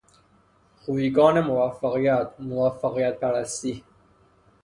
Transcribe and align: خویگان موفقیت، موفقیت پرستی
خویگان 0.79 1.39
موفقیت، 1.39 2.29
موفقیت 2.39 3.19
پرستی 3.19 3.83